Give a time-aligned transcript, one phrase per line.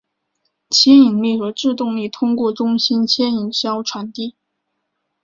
[0.71, 4.35] 牵引力和制动力通过中心牵引销传递。